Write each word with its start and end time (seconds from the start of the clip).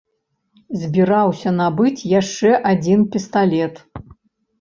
Збіраўся 0.83 1.49
набыць 1.57 2.07
яшчэ 2.19 2.49
адзін 2.71 3.05
пісталет. 3.17 3.75